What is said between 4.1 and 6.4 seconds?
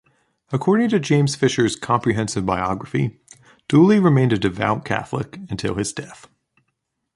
a devout Catholic until his death.